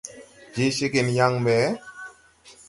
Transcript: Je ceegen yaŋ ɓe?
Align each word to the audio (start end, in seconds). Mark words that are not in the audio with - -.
Je 0.55 0.65
ceegen 0.75 1.07
yaŋ 1.17 1.33
ɓe? 1.45 1.55